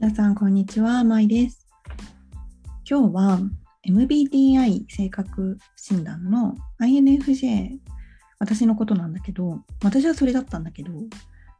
[0.00, 1.04] 皆さん、こんにちは。
[1.04, 1.66] まいです。
[2.88, 3.38] 今日は
[3.86, 7.76] MBTI 性格診断の INFJ、
[8.38, 10.90] 私のことなんだけど、私はそれだったんだけど、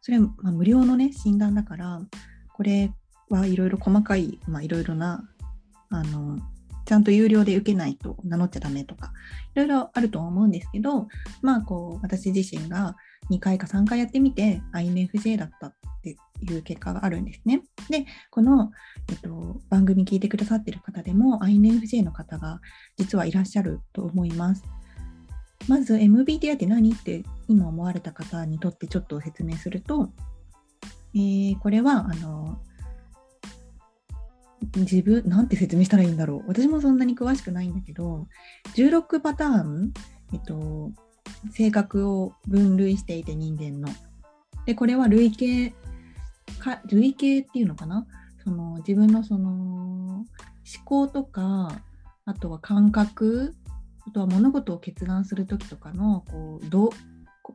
[0.01, 2.01] それはま無料のね、診断だから、
[2.55, 2.91] これ
[3.29, 5.29] はいろいろ細かい、まあ、いろいろな、
[5.91, 6.39] あの、
[6.87, 9.13] ちゃんと有料で受けないと名乗っちゃダメとか、
[9.55, 11.09] いろいろあると思うんですけど、
[11.43, 12.97] まあ、こう、私自身が
[13.31, 17.63] 2回か3回やってみて INFJ だったっていう結果があるんですね。
[17.89, 18.73] で、この、
[19.09, 22.61] えっと、番組聞いてくださってる方でも INFJ の方が
[22.97, 24.65] 実はいらっしゃると思います。
[25.69, 30.11] まず MBTI って何って今思われた方にとってちょっと説明すると、
[31.15, 32.59] えー、これはあの
[34.77, 36.45] 自分、なんて説明したらいいんだろう。
[36.49, 38.29] 私もそんなに詳しくないんだけど、
[38.75, 39.93] 16パターン、
[40.33, 40.93] えっと、
[41.53, 43.89] 性格を分類していて人間の。
[44.67, 45.75] で、これは類型
[46.59, 48.07] か類型っていうのかな？
[48.45, 50.27] その自分のその思
[50.85, 51.81] 考とか
[52.25, 53.55] あとは感覚
[54.07, 56.91] あとは物事を決断する時とかのこうど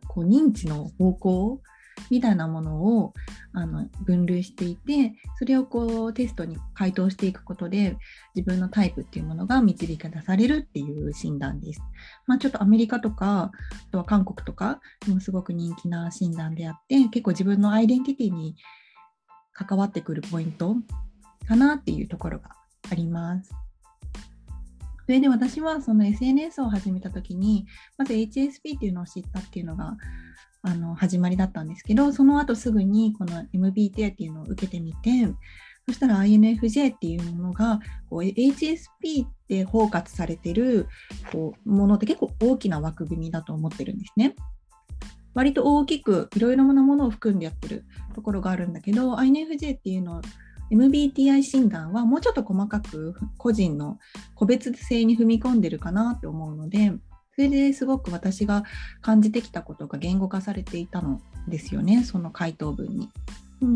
[0.08, 1.62] こう認知の方向
[2.10, 3.14] みたいなものを
[3.54, 7.98] あの分類していてそれをこうテストに回答していくことで
[8.36, 11.82] 自分のタイプっていうものが導き出されるっていう診断です。
[12.28, 13.52] まあ、ちょっとアメリカとか
[13.88, 18.56] あとは韓国とかでもすごく人気な診断であって結構自分のアイデンティティに
[19.54, 20.76] 関わってくるポイント
[21.48, 22.52] かなっていうところが
[22.92, 23.54] あります。
[25.06, 29.96] それで私はその SNS を始めた時にまず HSP っていうのを知ったっていうのが
[30.68, 35.28] あの始まりだったんですけどその後すぐにこの MBTI っていうのを受けてみて
[35.88, 40.88] そしたら INFJ っていうものがこう HSP って包括されてる
[41.32, 44.36] こうものって結構大きな枠組みだと思ってるんですね。
[45.36, 50.22] 割と大きくいろいろなものを含んでやってるところがあるんだけど INFJ っていうの
[50.72, 54.00] MBTI 診断はもうちょっと細かく個人の
[54.34, 56.94] 個別性に踏み込んでるかなって思うので
[57.36, 58.64] それですごく私が
[59.02, 61.20] 感じてきたことが言語化されていたの
[61.50, 63.12] ですよねその回答文に。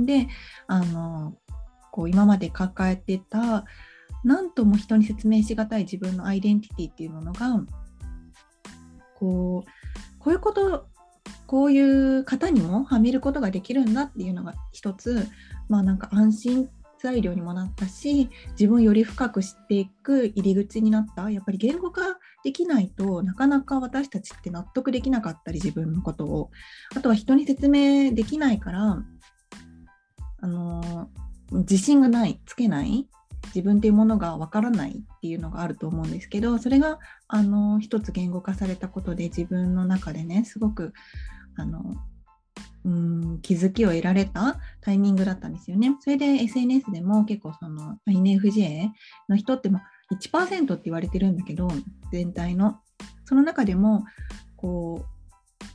[0.05, 0.27] で
[0.67, 1.35] あの
[1.91, 3.65] こう今まで抱えてた
[4.23, 7.61] 何とも人に説明しがたい自分のアイデンティティっていうものが
[9.15, 10.87] こうこういうこと
[11.45, 15.27] こういう方にもはめることができるんだっていうのが一つ
[15.67, 16.69] まあなんか安心
[17.01, 21.29] 材料にもなったし自分をより深く知っていく入り口になった。
[21.29, 22.01] やっぱり言語化
[22.43, 26.51] できないとなかなか私たちって納得できなかったり自分のことを。
[26.95, 29.03] あとは人に説明できないから
[30.41, 31.09] あの
[31.51, 33.07] 自信がないつけない
[33.47, 40.93] 自分っていうものがわからないっていうのがあると思うんですけどそれがあの一つ言語化されたことで自分の中でねすごく
[41.55, 41.95] あの
[42.85, 45.97] うん気づきを得られたタイミングだったんですよね。
[45.99, 48.89] それで SNS でも結構その INFJ
[49.27, 49.81] の人っても
[50.11, 51.67] 1%って言われてるんだけど
[52.11, 52.79] 全体の
[53.25, 54.05] その中でも
[54.55, 55.18] こう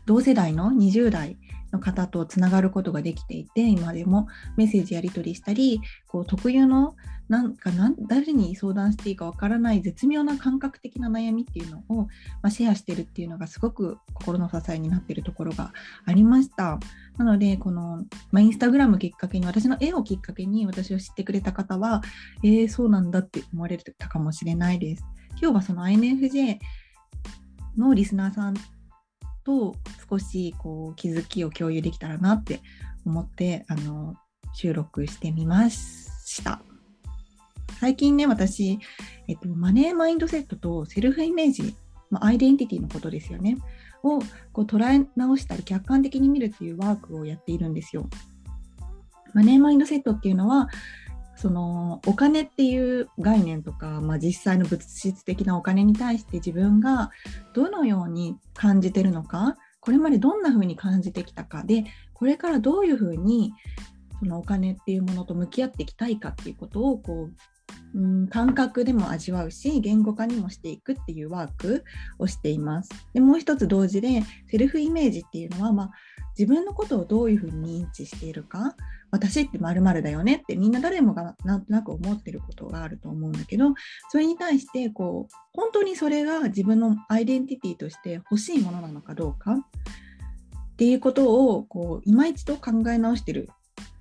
[0.07, 1.37] 同世代の20代
[1.73, 6.95] の方とつながることができていて今でもメッセージやり取りしたりこう特有の
[7.29, 7.71] なんか
[8.07, 12.09] 誰に相談していいかわからない絶妙な感覚的な悩みっていうのを、ま
[12.49, 15.73] あ、シェアしてるっていうのがすごく心の支えになっているところが
[16.05, 16.79] ありました。
[17.17, 22.03] なのでこの、まあ、インスタグラムきっかけに私の絵をきっかけに私を知ってくれた方は
[22.43, 25.05] えー、そうなんだって思われたかもしれないです。
[25.41, 26.59] 今日はその INFJ
[27.79, 28.55] のリスナーさん
[29.45, 29.77] と
[30.09, 32.61] 少しこう気づきを共有できたらなって
[33.07, 34.15] 思ってあの
[34.55, 36.63] 収録してみました。
[37.81, 38.79] 最近ね、私、
[39.29, 41.77] えっと、マネーマインドセットとセルフイメージ、
[42.11, 43.59] まあ、アイデンティティのことですよね、
[44.03, 44.21] を
[44.53, 48.09] こう捉え直したり客観的に見るっていうワークをやっているんですよ。
[49.35, 50.69] マネーマインドセットっていうのは、
[51.37, 57.11] そのお金っていう概念とか、まあ、実際の物質的なお金に対して自分が
[57.55, 63.53] どのように感じてるのかこれまでどんな風に感じてきたかでこれからどういう風に
[64.21, 67.29] そのお金っていうものと向き合っていきたいかっていうことをこ
[67.95, 71.85] う、うん、感覚でも味わうし言語化にもしていくっていうワーク
[72.19, 72.91] をしています。
[73.13, 75.91] でもう一つ同時でセルフイメージっていうのは、まあ、
[76.39, 78.77] 自分のことをどういうふうに認知しているか
[79.15, 83.75] 私ってまるだよねってみんな誰もがなんとなく思ってることがあると思うんだけど
[84.11, 89.57] それに対してこう本当にそれが自分のアイデンティティとして欲しいものなのかどうかっ
[90.77, 93.49] ていうことをこう今一度考え直してる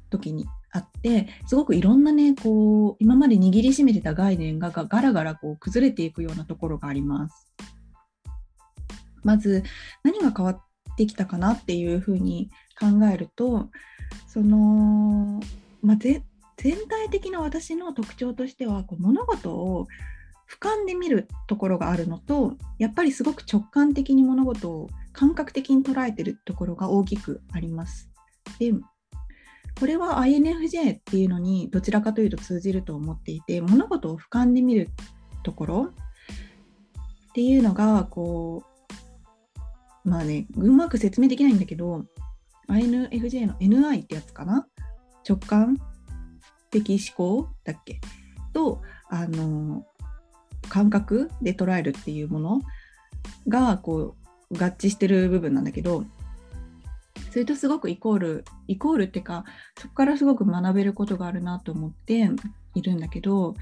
[0.10, 7.48] 時にあってすごくいろんなねこう今まで握りしめてた概念がガラガラこう崩れていくようなところがあります。
[9.24, 9.64] まず
[10.04, 10.64] 何が変わっ
[10.96, 12.50] てきたかなっていうふうに
[12.80, 13.70] 考えると
[14.28, 15.40] その、
[15.82, 16.24] まあ、全
[16.58, 19.88] 全体的な私の特徴としてはこう物事を
[20.50, 28.10] 俯瞰で見るところがあるのとやっぱりすごく直感的に物事を感覚的に捉えてるところが大きくあります。
[28.60, 28.74] で
[29.80, 34.90] これは INFJ っていうのにどちらかというと通じると思っていて物事を俯瞰で見る
[35.42, 38.73] ところっていうのがこう
[40.04, 42.06] まあねうまく説明できないんだけど
[42.70, 44.68] INFJ の NI ってやつかな？
[45.28, 45.78] 直感
[46.72, 48.00] 的思考だっけ？
[48.54, 49.86] とあの
[50.70, 52.62] 感覚で捉えるっていうもの
[53.48, 54.16] がこ
[54.52, 56.06] う合致してる部分なんだけど
[57.32, 59.44] それとすごくイコールイコールっていうか
[59.78, 62.30] そこからすごく学べることがあるなと思って
[62.76, 63.56] いるんだけど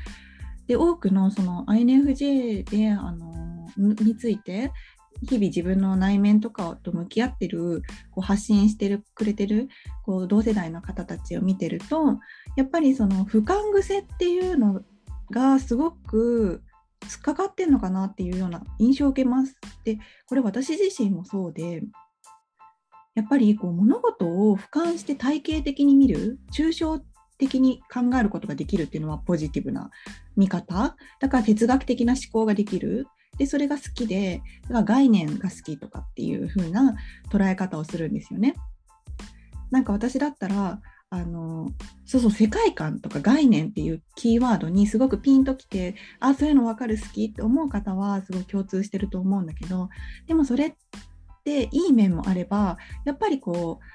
[0.67, 4.71] で多くのその INFJ であのについて
[5.21, 9.69] 日々自分の内面とかと向き合ってるこう発信してるくれてる
[10.03, 12.19] こう同世代の方たちを見てると
[12.55, 14.81] やっぱりその俯瞰癖っていうの
[15.29, 16.63] がすごく
[17.01, 19.55] 突っかかってんのかなっていうような印象を受けます。
[19.83, 21.83] でこれ私自身もそうで
[23.15, 27.01] やっぱりこう物事を俯瞰して体系的に見る抽象
[27.37, 29.89] 的に考えることができるっていうのはポジティブな
[30.37, 36.95] 見方だから哲学的な思考ができるでそれが好きでだから概念が好きとかっていう風な
[37.31, 38.55] 捉え方をするんですよね。
[39.71, 40.81] なんか私だったら
[41.13, 41.71] あの
[42.05, 49.89] そうそう世界観とか概念っていうキーワードにすごくピンときてあそういうの分かる好きって思う方はすごい共通してると思うんだけど
[50.27, 50.73] でもそれっ
[51.43, 53.85] ていい面もあればやっぱりこう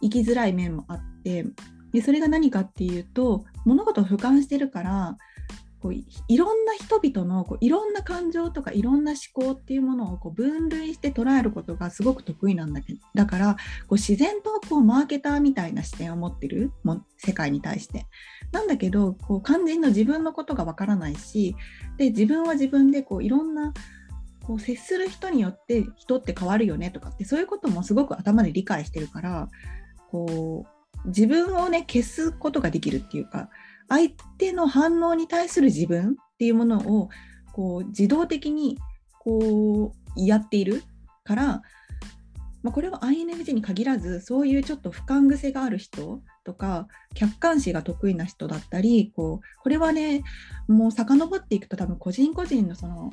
[0.00, 1.44] 生きづらい面もあって
[1.92, 5.16] でそれが何かっていうと物事を俯瞰してるから
[5.84, 18.06] こういろんな人々のこういろんな感情とかいろんな思考っていうものをこう分類して捉えることがすごく得意なんだけどだからこう自然とこうマーケターみたいな視点を持ってるも世界に対して。
[18.50, 21.56] なんだけどこう完全の自分のことがわからないし
[21.96, 23.74] で自分は自分でこういろんな
[24.44, 29.48] こう接する人によって人って変わるよねとかってそういうこともすごく頭で理解してるから
[30.12, 30.66] こ
[31.04, 33.50] う自分をね消すことができるっていうか
[33.88, 37.08] 相手の反応に対する自分っていうものを
[37.52, 38.78] こう自動的に
[39.18, 40.82] こうやっている
[41.24, 41.46] から、
[42.62, 50.22] まあ、これは INFJ に限らずそういうちょっと俯瞰癖がある人とか客観視が得意な人だったりこうこれはね
[50.68, 53.12] もう遡っていくと多分個人個人のその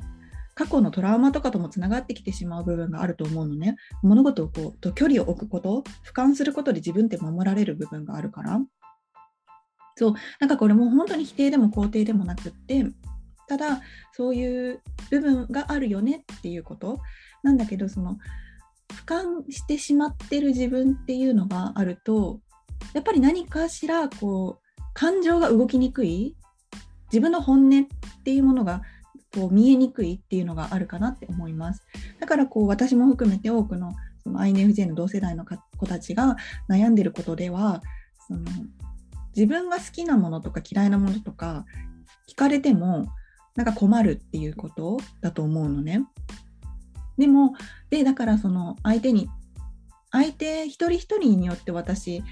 [0.54, 3.76] 過去のトラウマとかともつながってきてしまう部分があると思うのね。
[4.02, 8.60] 物事をこうと距離を置くこと俯瞰することで自分って守られる部分があるから。
[9.96, 10.14] そう。
[10.40, 12.86] なんかこれも本当に否定でも肯定でもなくって
[13.48, 13.80] ただ
[14.12, 14.80] そういう
[15.10, 17.00] 部分があるよねっていうこと。
[17.42, 18.18] なんだけどその
[18.88, 22.40] 俯瞰してしまってる自分っていうのがあると
[22.92, 26.36] やっぱり何かしらこう感情が動きにくい
[27.10, 27.86] 自分の本音っ
[28.24, 28.82] ていうものが
[29.34, 31.82] こう見えにくいっていうのがあるかなって思います。
[32.20, 33.92] だからこう私も含めて多くの
[34.22, 36.36] その INFJ の同世代の子たちが
[36.68, 37.82] 悩んでることでは
[38.28, 38.44] その
[39.34, 41.64] 自分が好きなものとか嫌いなものとか
[42.28, 43.06] 聞かれても
[43.56, 46.04] なんか困るっていうことだと思うのね。
[47.18, 47.54] でも
[47.90, 49.28] でだからその相手に
[50.10, 52.22] 相手一人一人によって私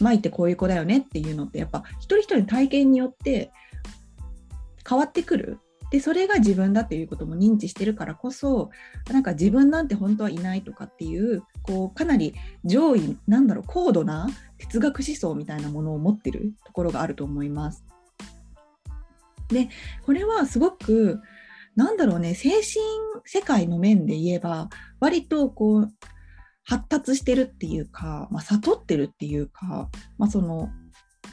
[0.00, 3.52] 舞ってこういう子だよねっていうのってやっぱ一人一人の体験によって
[4.88, 5.58] 変わってくる
[5.90, 8.70] でそれが自分だっていうことも認知してるからこそ
[9.10, 12.34] なんか自分なんて本当はいないとかっていうこうかなり
[12.64, 14.28] 上位なんだろう高度な
[14.68, 17.84] 哲学思想みたいなものを持ってるところがあると思います。
[19.48, 19.68] で
[20.04, 21.20] これはすごく
[21.76, 22.62] なんだろうね精神
[23.26, 24.68] 世界の面で言えば
[25.00, 25.92] 割とこう
[26.64, 30.70] 発達してるっていうか、まあ、悟ってるっていうか、まあ、その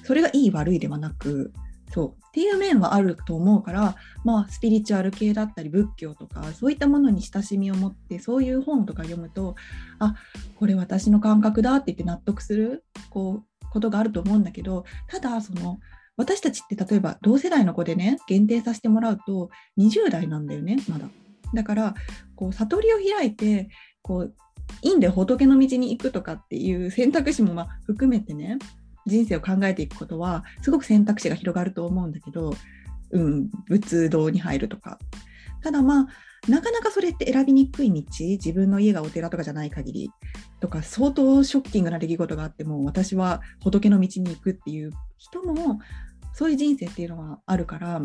[0.04, 1.54] それがいい悪いではなく
[1.94, 9.56] そうっていう面はあると思うから、まあ、スピリチュアル系だったり仏教とかそういったものに親しみを持ってそういう本とか読むと
[10.00, 10.16] あ
[10.56, 15.80] これ私の感覚だって言って納得するこうことがあると思うんだけどただその
[16.16, 21.10] 私たちって例えば同世代の子でね限定させてもらうと20代なんだよねまだ。
[21.54, 21.96] だから
[22.36, 23.68] こう悟りを開いて
[24.02, 24.34] こう
[24.82, 28.58] いいんで仏の道に行くとかっていう選択肢もま含めてね
[29.06, 32.54] 人生を考えていくことはすごく選択肢が広がると思うんだけど、
[33.12, 35.00] うん、仏道に入るとか。
[35.64, 36.08] ただまあ
[36.48, 40.12] なかなかそれって選びにくい道自分の家がお寺とかじゃない限り
[40.60, 45.80] とか相当ショッキングな出来事があっても私は仏の道に行くっていう人も
[46.34, 48.02] そういう人生っていうのはあるから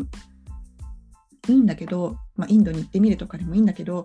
[1.47, 4.03] いいんだけど、まあ、インドに行ってみるとかでもいいんだけど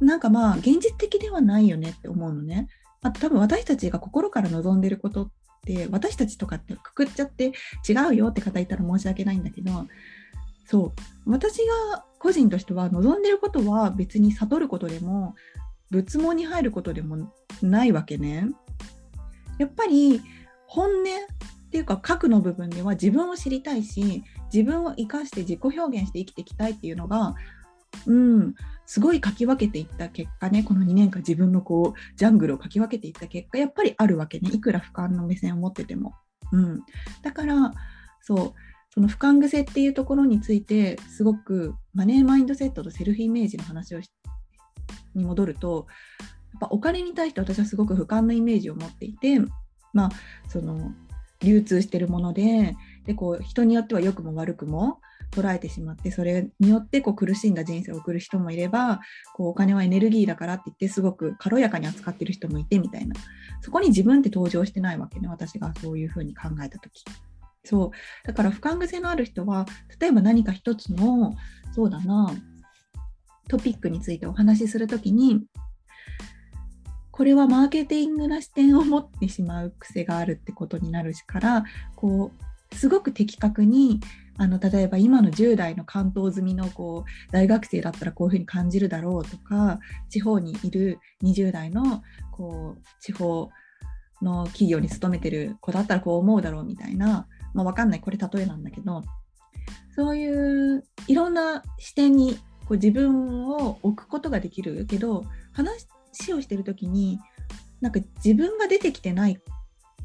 [0.00, 2.68] なんかまあ現実的ではないよねって思うのね。
[3.02, 5.30] あ多分私たちが心から望んでること
[5.72, 7.52] って私たちとかってくくっちゃって
[7.88, 9.86] 違うよって方いたら申し訳ないんだけど
[10.64, 10.92] そ
[11.26, 11.58] う私
[11.90, 15.34] が個人としては望んでることは別に悟ることでも
[15.90, 17.32] 仏門に入ることでも
[17.62, 18.48] ないわけね。
[19.58, 20.20] やっぱり
[20.66, 21.04] 本音っ
[21.70, 27.34] ていうか核の部分では自分を知りたいし自分を生かして自己表現して生きていきたいっていうのが
[28.06, 28.54] うん。
[28.86, 34.50] すごいかき分けていった結果ねこの2年間自分のこうジャングルをかき分けていった結果やっぱりあるわけね。
[34.52, 36.14] いくら俯瞰の目線を持ってても。
[36.52, 36.82] うん、
[37.22, 37.72] だから
[38.20, 38.54] そう。
[38.96, 44.00] その俯瞰癖っていうところについてすごくマネーマインドセットとセルフイメージの話を
[45.14, 45.86] に戻ると
[46.54, 49.38] やっぱお金に対して私はすごく俯瞰のイメージを持っていて
[49.92, 50.10] まあ
[50.48, 50.94] その
[51.40, 52.74] 流通してるもので
[53.04, 59.00] でこう人によっては良くも悪くも捉えてしまってそれによってこう苦しんだ人生を送る人もいれば
[59.34, 63.14] こうお金はエネルギーだからって言ってすごく軽やかに扱ってる人もいてみたいな。
[63.60, 67.04] そこに自分って登場してないわけね私がそういうふうに考えた時。
[67.64, 68.26] そう。
[68.26, 69.66] だから俯瞰癖のある人は
[70.00, 71.34] 例えば何か一つの
[71.72, 72.32] そうだな
[73.48, 75.44] トピックについてお話しする時に
[77.10, 81.64] これはマーケティングな視点を持ってしまう癖があるってことになるから
[81.94, 84.00] こうすごく的確に
[84.38, 89.80] あの例えば今の10代の関東済みのこう大学生だったらこういうふうに感じるだろうとか
[90.10, 93.50] 地方にいる20代のこう地方
[94.22, 98.00] の企業に勤めてる子だったらこう思うだろうみたいな、まあ、分かんない。
[98.00, 99.02] これ例えなんだけど
[99.94, 105.86] そういういろんな視点にこう自分を置くことができるけど話
[106.34, 107.18] をしてる時に
[107.80, 109.40] なんか自分が出てきてない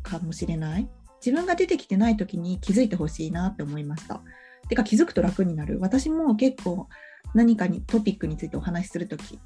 [0.04, 0.90] かもしれない。
[1.24, 4.22] 自分が出てきてない時に気づいてほしいなって思いました。
[4.70, 5.80] てか気づくと楽になる。
[5.80, 6.88] 私も結構
[7.34, 9.40] 何かにトピックについてお話しする時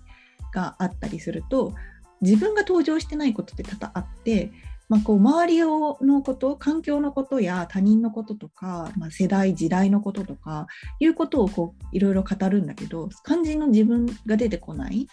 [0.54, 1.74] があったりすると
[2.22, 4.52] 自分が登場してないことって多々あって、
[4.88, 10.68] まあ、こう周りのこと環境のことや他人のこととか、まあ、世代時代のこととか
[11.00, 15.08] いうことをこういろいろ語るんだけど肝心の自分が出てこない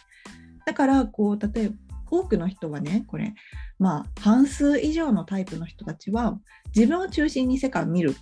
[0.65, 1.75] だからこう例えば
[2.11, 3.35] 多くの人はねこれ
[3.83, 6.39] まあ半数以上のタイプの人たちは
[6.75, 8.15] 自分を中心に世界を見るっ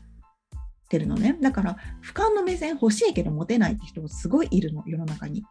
[0.88, 5.44] てるのねだから俯瞰の目線欲しいけど持てないって人もすごいいるの世の中に。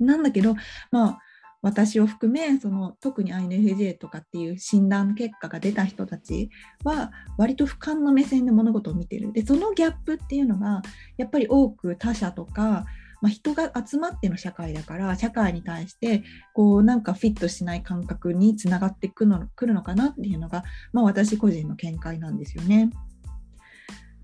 [0.00, 0.56] なんだけど
[0.90, 1.18] まあ
[1.60, 6.50] 私を含めその特に INFJ とかっていう診断結果が出た人たち
[6.82, 10.80] は割と俯瞰の目線で物事を見てるでそのギャップっていうのが
[11.18, 12.86] やっぱり多く他者とか
[13.22, 22.90] まあ、人が集まっての社会だから社会に対してこうなんかフィットしない感覚につながってくのくるのかなっていうのが、まあ、私個人の見解なんですよね。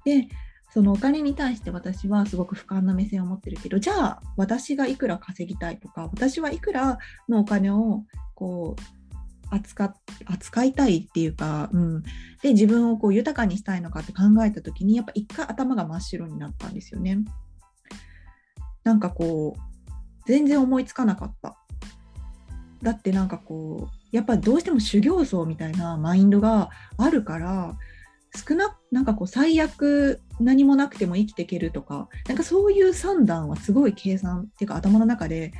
[0.04, 0.28] で
[0.70, 8.82] そのお金に対して私はすごく俯瞰な目線を持ってるけどじゃあ私がいくら稼ぎたいとか私はいくらのお金をこう
[9.50, 9.94] 扱
[10.26, 12.02] 扱いたいっていうか、うん、
[12.42, 17.18] で自分をこう豊かにしたいのかって考えた時にやっぱ一回頭が真っ白になったんですよね。
[18.84, 19.60] なんかこう
[20.26, 21.56] 全然思いつかなかった。
[22.82, 27.76] だってなんかこうやっぱどうしても修行僧みたいなマインドがあるから
[28.46, 35.52] 少ななんかこう最悪何もなくても生きていけるとかなんかそういう算段はすごい計算っていうか頭の中で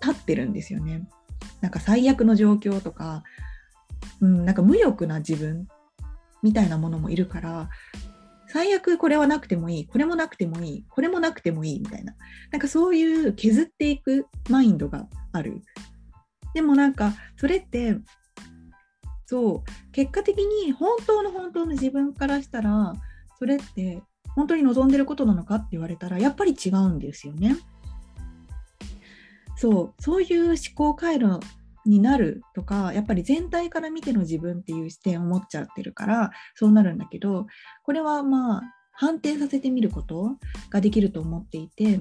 [0.00, 1.06] 立ってるんですよね。
[1.60, 3.24] なんか最悪の状況とか、
[4.20, 5.68] うん、なんか無欲な自分
[6.42, 7.68] みたいなものもいるから
[8.52, 12.14] 最悪これはなくてもいい、これもなくてもいい、これもなくてもいいみたいな、
[12.50, 15.62] なんかそういう削っていくマインドがある。
[16.52, 17.96] でもなんかそれって
[19.24, 22.92] そう結果的に本当の本当の自分からしたら
[23.38, 24.02] それって
[24.34, 27.56] 本当に望んでることなのかって言われたらやっぱり違うんですよね。
[29.56, 31.40] そうそういう思考回路
[31.84, 37.46] になるとかやっぱり全体から見ての自分っていう視点を持っちゃってるからそうなるんだけど
[37.82, 38.62] これはまあ
[38.92, 40.36] 反転させてみること
[40.70, 42.00] ができると思っていて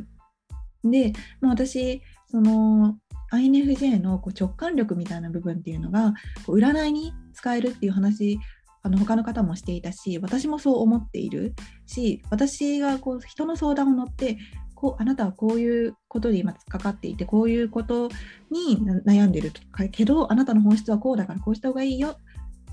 [0.83, 2.97] で、まあ、私その
[3.33, 6.13] INFJ のこう直感力みたいな部分っていうのが
[6.45, 8.39] こう占いに使えるっていう話
[8.83, 11.53] あの他の方もしていたし私もそう思っている
[11.85, 14.37] し私がこう人の相談を乗って
[14.81, 18.09] こうあなたはこういうことで今かかっていてこういうこと
[18.49, 19.51] に悩んでる
[19.91, 22.17] けどあなたの本質はこうだからこうした方がいいよ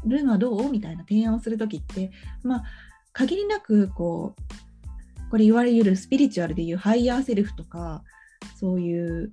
[0.06, 0.70] るのはどう？
[0.70, 2.10] みたいな提案をする時って
[2.42, 2.64] まあ
[3.12, 8.02] 限りなくこうこれいわゆるスピリチュアルでいうハイヤーセルフとか
[8.58, 9.32] そういう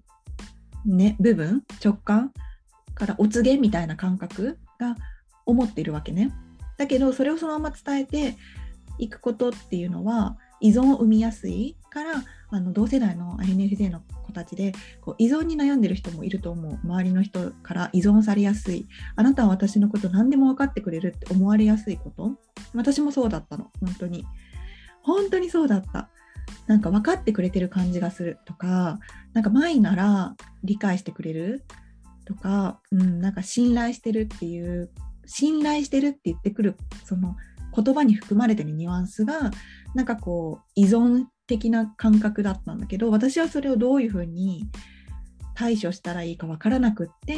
[0.85, 2.33] ね部分直感
[2.93, 4.97] からお告げみたいな感覚が
[5.45, 6.33] 思っているわけね。
[6.77, 8.35] だけどそれをそのまま伝えて
[8.97, 12.23] いくことっていうのは依存を生みやすいから
[12.55, 14.71] あの同世代の INFJ の子たちで
[15.01, 18.87] こう依存に悩んでる人もいると思う周りの人から依存されやすい。
[19.17, 22.31] あなたは私のこと何でも分かってくれるって思われやすいこと。
[22.73, 23.71] 私もそうだったの。
[23.81, 24.25] 本当に。
[25.01, 26.09] 本当にそうだった。
[26.67, 28.99] なんか分かってくれてる感じがするとか
[29.33, 31.65] なんか前なら理解してくれる
[32.25, 34.89] とか、うん、なんか信頼してるっていう
[35.25, 37.35] 信頼してるって言ってくるその
[37.75, 39.51] 言葉に含まれてるニュアンスが
[39.93, 44.67] なんかこう依存的な感覚だったんだけど私はそれをどういうふうに
[45.55, 47.37] 対処したらいいか分からなくって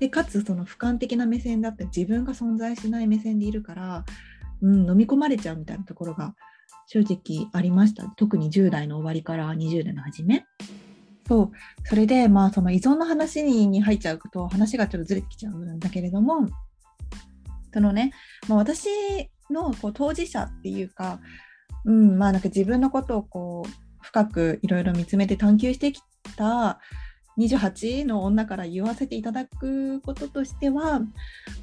[0.00, 4.04] でかつその俯瞰的な目線だったり自分が存在しない目線でいるから、
[4.60, 6.34] うん、飲み込まれちゃうみたいなところが
[6.86, 10.44] 正直ありました特に10代の終わりから20代の初め。
[11.28, 11.50] そう
[11.84, 16.46] それでまあその依存の話に入っちゃうと話がちょっとずれてきちゃうんだけれども
[17.74, 18.12] そのね、
[18.46, 18.88] まあ、私
[19.50, 21.18] のこう当事者っていうか
[21.86, 23.70] うん、まあなんか自分のことをこう
[24.02, 26.02] 深くいろいろ見つめて探求してき
[26.36, 26.80] た
[27.38, 31.00] 28の女から言わせていただくこととしては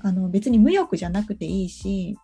[0.01, 2.17] あの別に無欲じゃなくていいし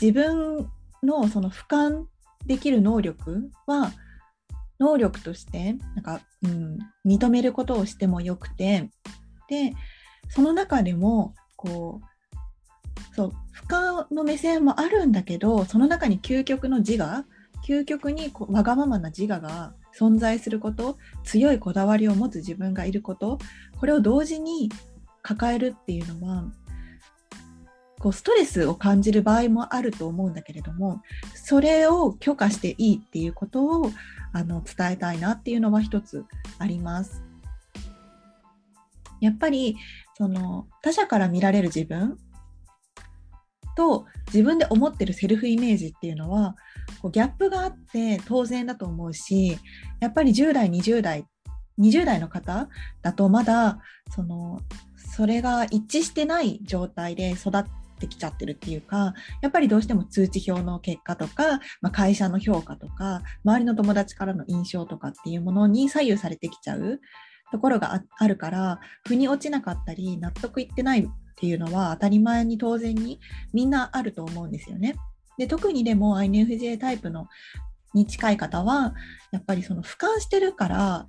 [0.00, 0.70] 自分
[1.02, 2.04] のその俯瞰
[2.46, 3.92] できる能力は
[4.78, 8.88] 能力としてなんか、うん、認めることをしてもよくて
[9.48, 9.74] で
[10.28, 12.09] その中でもこう
[13.12, 17.24] そう俯瞰の目線もあるんだけどその中に究極の自我
[17.66, 23.38] 究極にこうわがままな自我が存在すること強いこだわりを持つ自分がいること
[23.78, 24.70] これを同時に
[25.22, 26.44] 抱えるっていうのは
[27.98, 31.02] こうストレスを感じる場合もあると思うんだけれども
[31.34, 33.90] それを許可していいっていうことを
[34.32, 36.24] あの伝えたいなっていうのは一つ
[36.58, 37.22] あります。
[39.20, 39.76] やっぱり
[40.16, 42.18] その他者から見られる自分
[43.80, 46.54] と自分で思ってるセルフイメージっていうのは
[47.00, 49.56] こうギャップがあって当然だと思うし
[50.00, 51.24] やっぱり10代20代
[51.80, 52.68] 20代の方
[53.00, 53.78] だとまだ
[54.14, 54.60] その
[55.16, 57.64] それが一致してない状態で育っ
[57.98, 67.00] てきちゃってるっていうかやっぱりどうしても通知表の結果とか、まあ、会社の評価とか周りの友達からの印象とかっていうものに左右されてきちゃう
[67.50, 68.78] ところがあるから
[69.08, 71.08] 腑に落ちなかったり納得いってない
[71.40, 73.18] っていうのは当たり前に当然に
[73.54, 74.94] みんなあると思うんですよね。
[75.38, 77.28] で特にでも INFJ タイプの
[77.94, 78.92] に近い方は
[79.32, 81.06] やっぱりその俯瞰してるから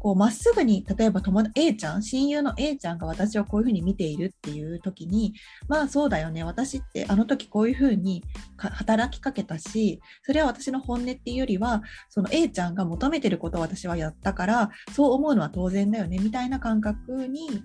[0.00, 5.32] こうまっすぐに例えば友 A ちゃん親友の A ちゃんが私をこういうふうに見ているっていう時に
[5.68, 8.22] まあそうだよね私ってあの時こういうふうに
[8.58, 17.62] 働きかけたしそれは私の本音っていうよりはその A ちゃんが求めてることを私はやったからそう思うのは当然だよねみたいな感覚に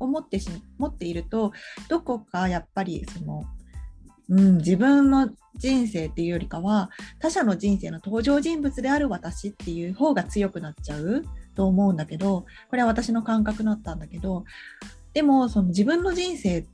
[0.00, 1.52] 思ってし持っていると
[1.88, 3.44] どこかやっぱりその、
[4.30, 14.44] うん、自分の人生っていうよりかは他者の人生の登場人物である私っていう方が強くなっちゃうと思うんだけどこれは私の感覚だったんだけど
[15.12, 16.66] でもその自分の人生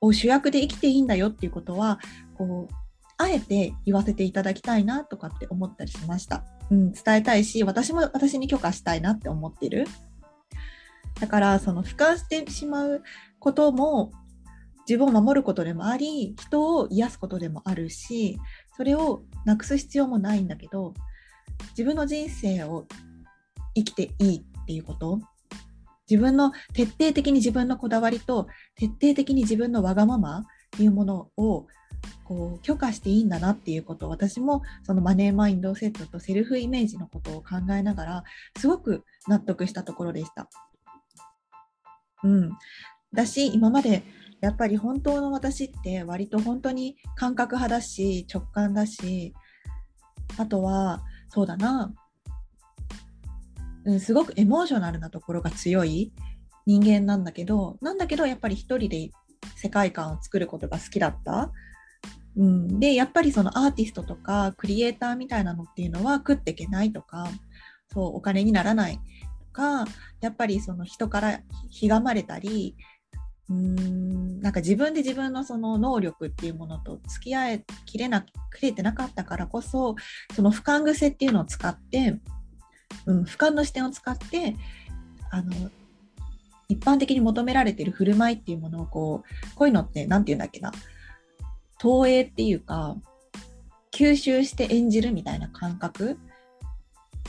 [0.00, 1.98] を主役で生きていいんだよっていうことは
[2.38, 2.74] こう
[3.18, 6.42] あえて言わせていただきたいなとかって思ったりしました。
[6.70, 9.86] うん、伝えたいし私も私に許可したいなって思ってる。
[11.18, 13.02] だからその俯瞰してしまう
[13.38, 14.12] ことも
[14.88, 18.38] 自分を守ることでもあり人を癒すことでもあるし
[18.76, 20.94] それをなくす必要もないんだけど
[21.70, 22.86] 自分の人生を
[23.74, 25.20] 生きていいっていうこと
[26.10, 31.66] 自分の徹底的に自分のこだわりと徹底的に自分のわがままっていうものを
[32.24, 38.24] こう許可していいんだなっていうことを私もそのマネーマインドセットとセルフイメージのことを考えながら
[38.58, 40.48] すごく納得したところでした。
[42.24, 42.52] うん、
[43.12, 44.02] だし今まで
[44.40, 49.34] やっぱり本当の私って割と本当に感覚派だし直感だし
[50.38, 51.92] あとはそうだな、
[53.84, 56.12] うん、すごくエモーショナルなところが強い
[56.66, 59.10] 人間なんだけどなんだけどやっぱり一人で
[59.56, 61.52] 世界観を作ることが好きだった。
[62.36, 67.26] うん、でやっぱりそのアーティストとかクリエイターみたいなのっていうのは食っていけないとか
[67.92, 69.00] そうお金にならない
[69.52, 69.84] か
[70.20, 72.76] やっぱりその人からひがまれたり
[73.48, 78.26] うーんなんか自分で自分のその能力っていうものと付き合いきれなく
[78.62, 79.96] れてなかったからこそ
[80.34, 82.18] その俯瞰癖っていうのを使って、
[83.06, 84.56] うん、俯瞰の視点を使って
[85.30, 85.70] あの
[86.68, 90.72] 一般的に求められてる振る舞いっていうものをこうこういうのって何て言うんだっけな
[91.78, 92.96] 投影っていうか
[93.92, 96.18] 吸収して演じるみたいな感覚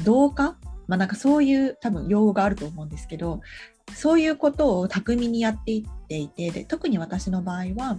[0.03, 0.57] 同化
[0.91, 3.39] まあ、なんかそういう多分用語があると思うんですけど
[3.95, 7.97] そういうことを巧みにやっていっていてで特に私の場合は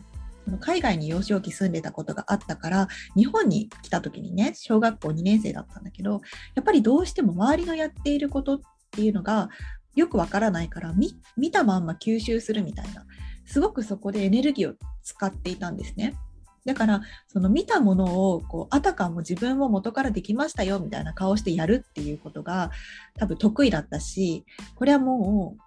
[0.60, 6.20] 海外に幼少期住んでたことがあったから日本に来た時にね小学校2年生だったんだけど
[6.54, 9.48] やっぱりどうしても周りのやっていることっていうのが
[9.96, 10.92] よくわからないから
[11.38, 13.06] 見たまんま吸収するみたいな
[13.46, 16.14] すごくそこでエネルギーを使っていたんですね。
[16.64, 22.70] だからその見たものをこうあたかも自分も元からできましたよみたいな顔してやるっていうことが
[23.18, 24.44] 多分得意だったし
[24.76, 25.62] これはもう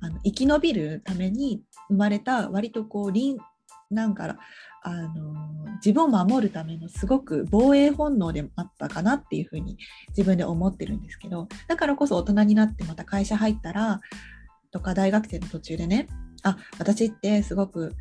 [0.00, 4.36] あの生き延びるために生まれた割とこうなんか
[4.82, 5.34] あの
[5.76, 9.76] 自分を守るためのすごく防衛本能でもあったかなっていうふうに
[10.08, 14.00] 自分で思ってるんですけどだからこそ大人になってまた会社入ったら
[14.70, 16.06] とか大学生の途中でね
[16.42, 17.94] あ私ってすごく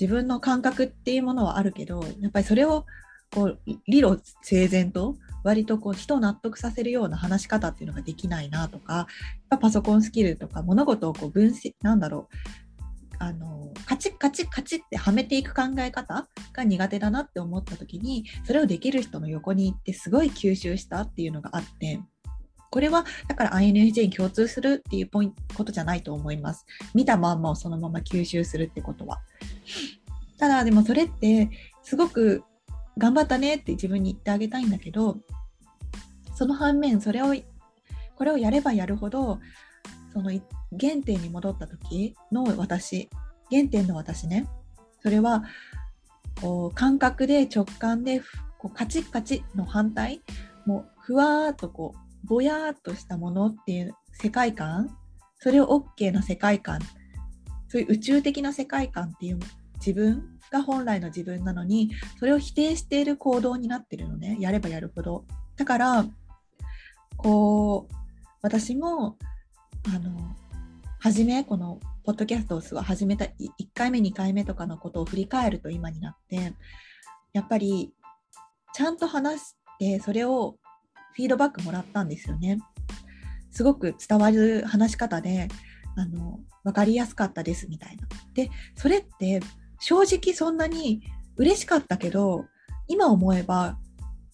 [0.00, 2.86] 自分の感覚っていうものはあるけどやっぱりそれを
[3.30, 9.06] こう理路整然と割とこう人を納得させるような話し方っていうのができないなとか
[9.60, 12.36] パソコンスキルとか物事をこう分析なんだろう
[13.20, 22.00] あのカチッカチッカチッってはめていく考え方が苦手だなって思った時にそれをできる人の横に行ってすごい吸収したっていうのがあって
[22.70, 26.66] これはだから INFJ に共通するっていうポイントことじゃないと思います。
[26.94, 29.20] 見たまんまをそのまま吸収するってことは。
[30.38, 31.50] ただでもそれって
[31.82, 32.42] すごく
[32.96, 35.18] 頑張ったねって自分に言ってあげたいんだけど
[36.34, 37.34] その反面それを
[38.16, 39.38] これをやればやるほど
[40.12, 40.42] その原
[41.04, 43.08] 点に戻った時の私
[43.50, 44.48] 原点の私ね
[45.02, 45.44] それは
[46.40, 48.20] こう感覚で直感で
[48.58, 50.22] こうカチッカチッの反対
[50.66, 54.96] もうふわーっとこうぼやーっとしたものっていう世界観
[55.38, 56.80] それを OK な世界観
[57.68, 59.38] そういう宇宙的な世界観っていう
[59.78, 65.24] 自分が本来の自分なのにそれを否定している行動になってるのねやればやるほど
[65.56, 66.06] だから
[67.16, 67.94] こう
[68.42, 69.16] 私も
[69.94, 70.34] あの
[71.00, 73.30] 初めこのポッドキャストを始めた1
[73.74, 76.54] 回目2回目とかのことを振り返ると今になって
[77.32, 77.92] やっぱり
[78.72, 80.56] ちゃんと話してそれを
[81.14, 82.58] フィードバックもらったんですよね。
[83.50, 85.48] すごく伝わる話し方で
[85.96, 88.06] あの分かりやすかったですみたいな。
[88.34, 89.40] でそれって
[89.78, 91.02] 正直そんなに
[91.36, 92.46] 嬉しかったけど
[92.86, 93.78] 今思えば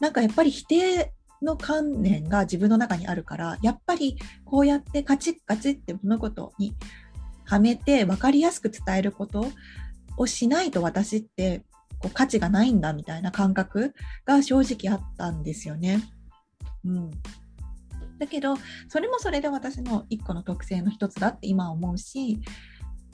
[0.01, 6.75] なんかやっぱり否定の観念が自分の中にあるからやっぱりこうやってカチッカチッって物事に
[7.45, 9.47] はめて分かりやすく伝えること
[10.17, 11.63] をしないと私って
[11.99, 16.03] こう価値がないんだみたいな感覚が正直あったんですよね。
[16.85, 17.11] うん、
[18.19, 18.57] だけど
[18.89, 22.41] それもそれで私の一個の特性の一つだって今思うし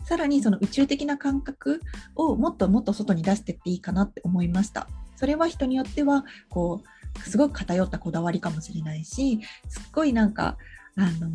[0.04, 1.80] さらにその宇宙的な感覚
[2.14, 4.88] をもっともっと外に出していっていいかなって思いました。
[5.16, 10.56] それは人によってはこうすごく偏ったこだわりかもしれないしすっごいなんか
[10.96, 11.30] あのー、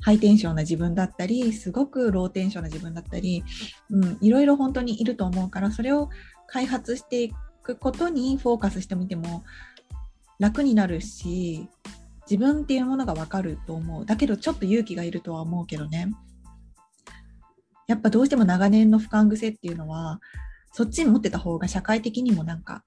[0.00, 3.42] ハイテンションな自分だったりすごくローテンションな自分だったり、
[3.90, 6.08] うん、いろいろ本当にいると思うからそれを
[6.46, 7.32] 開発してい
[7.62, 9.42] くことにフォーカスしてみても
[10.38, 11.68] 楽になるし
[12.30, 16.12] 自分っていうものが分かると思うだけどちょっと勇気がいるとは思うけどね
[17.86, 20.20] やっぱどうしても長年の不感癖っていうのは
[20.72, 22.82] そっちに持ってた方が社会的にもなんか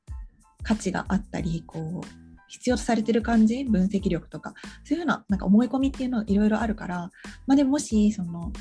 [0.64, 7.12] 価値があったりこう必要とされてる感じ分析力とかそういうふうななんか思い込みっていうのいろいろあるから、
[7.46, 8.52] まあ、でもしその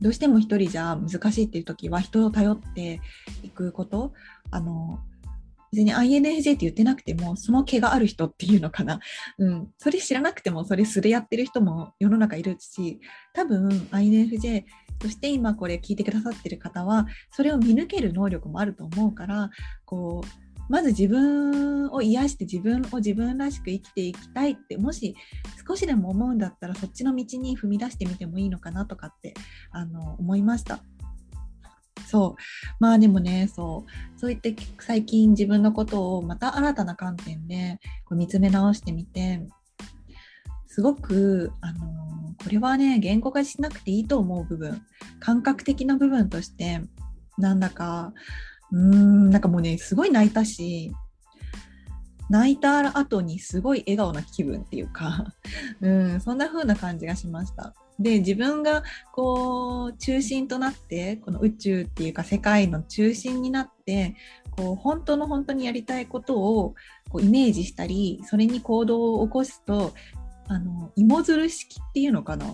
[0.00, 3.00] どうしても一人じゃ難しいっていう時は人を頼って
[3.42, 4.12] いくこと
[4.50, 5.00] あの
[5.72, 9.00] 別に INFJ って言ってなくてもその毛がある人っていうのかな、
[9.38, 13.00] うん、それ知らなくてもそれ素でやってる人も世の中いるし
[13.34, 14.64] 多分 INFJ
[15.02, 19.50] そして今これ聞いてくださってる方はそれを見抜ける能力もあると思うから
[19.84, 25.14] こうまず自分を癒して自分を自分らしく生きていきたいってもし
[25.66, 29.34] 少しでも思うんだったらそっちの道に踏み出してみてもいいのかなとかって
[29.70, 30.80] あの思いました。
[32.06, 32.42] そう。
[32.80, 34.20] まあでもねそう。
[34.20, 39.46] そう言って最近自分のことをまた新たな観点でこう見つめ直してみて
[40.66, 41.78] すごくあの
[42.42, 44.82] これはね言語化しなくていいと思う部分。
[45.20, 46.80] 感覚的な部分として
[47.36, 48.12] なんだか
[48.70, 50.92] うーんなんかもうねすごい泣いたし
[52.28, 55.32] 泣いた後にすごい笑顔な気分っていうか、
[55.80, 57.74] うん、そんな風な感じがしました。
[57.98, 58.82] で自分が
[59.12, 64.14] こう中心となってこの宇宙っていうか世界の中心になって
[64.52, 66.74] こう本当の本当にやりたいことを
[67.10, 69.92] こうイメージしたりそれに行動を起こすと
[70.48, 72.46] あの芋づる式っていうのかな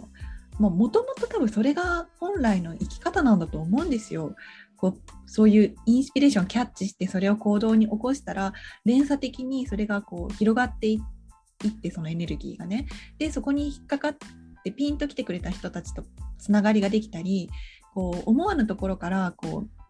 [0.58, 4.36] もともと多分それが本来の生き方なんだと思うんですよ。
[4.76, 8.52] こうそういうインスピレーションをキャッチしてそれを行動に起こしたら
[8.84, 11.00] 連鎖的にそれがこう広がってい
[11.66, 12.86] ってそのエネルギーがね
[13.18, 14.16] でそこに引っかかっ
[14.64, 16.04] てピンと来てくれた人たちと
[16.38, 17.50] つながりができたり
[17.94, 19.84] こう思わぬところからこう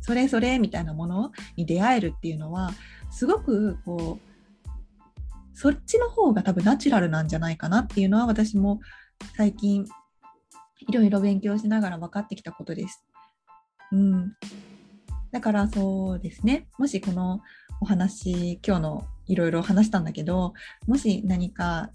[0.00, 2.70] それそれみたいなものに出会えるっていうのは
[3.10, 4.28] すごくこう
[5.54, 8.80] そっちの方が多分ナチュラルなんじゃないかなっていうのは私も
[9.36, 9.84] 最近
[10.86, 13.04] いろいろ勉強しながら分かってきたことです。
[13.90, 14.32] うん、
[15.32, 17.40] だからそうですねもしこの
[17.80, 20.52] お話今日のいろいろ話したんだけど
[20.86, 21.90] もし何か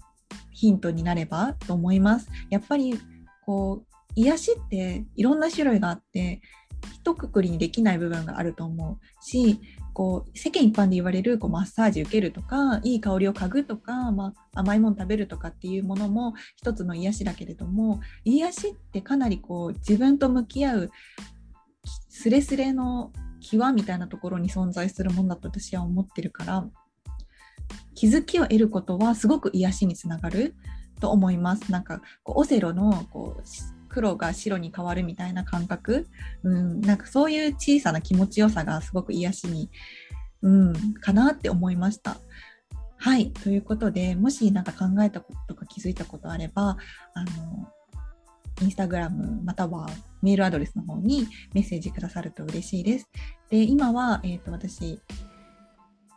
[0.54, 2.28] ヒントになればと思います。
[2.48, 2.98] やっぱり
[3.44, 6.40] こう癒しっていろんな種類があって
[6.92, 9.60] 一括りにできない部分があると思うし
[9.92, 20.90] こう世間一般で言われるこうマッサージ受けるとかいい香りを嗅ぐとか、まあ、甘いもの食べるとかっていうものも一つの癒しだけれども癒しってかなりこう自分と向き合う
[22.08, 26.66] すれすれの際みたいなところに存在するものだと私は思ってるから
[27.94, 30.54] 気づきを得ることはすごく癒しにつながる
[31.00, 31.70] と思います。
[31.70, 33.42] なんかこうオセロのこう
[33.88, 36.08] 黒が白に変わるみたいな感覚、
[36.42, 39.70] うん、なんかそういう小さな気持ちよさがすごく癒しに、
[40.42, 42.16] うん、かなって思いました。
[42.96, 46.76] はい、ということでもし何か考えたこととか気づいたことあれば
[47.14, 47.68] あの
[48.62, 49.88] インスタグラムまたは
[50.22, 53.08] メールアドレスの方にメッセージくださると嬉しいです。
[53.50, 54.98] で今は、えーと私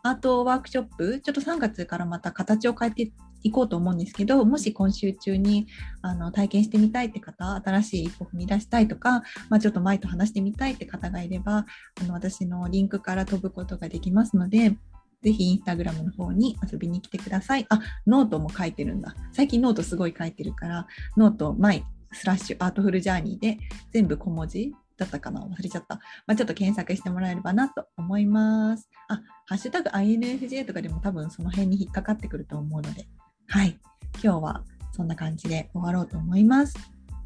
[0.04, 3.12] アートワークショップちょっと3月からまた形を変えて
[3.44, 5.68] 行こうと思うんですけどもし今週中に
[6.02, 11.66] あの体験してみたいって方新しい一歩踏み出したいとか、まあ、ちょっと前と話してみたいって方がいれば
[12.02, 14.76] あの私のリンクから飛ぶことができますので
[15.24, 17.66] ぜひインスタグラムの方に遊びに来てください。
[17.70, 19.16] あ、ノートも書いてるんだ。
[19.34, 23.58] 最近ノートすごい書いてるから、ノート、 my、スラッシュ、 artful journey で
[23.92, 25.42] 全部小文字だったかな？
[25.42, 25.96] 忘れちゃった。
[26.26, 28.90] まあ、ちょっと検索してもらえればなと思います。
[29.08, 33.08] あ、ハッシュタグ INFJ とかでも多分その辺に引っかかってくると思うので、
[33.48, 33.80] はい。
[34.24, 36.76] 今日はそんな感じで終わろうと思います。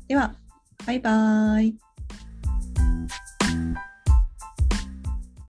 [0.08, 0.36] では、
[0.86, 1.91] バイバーイ。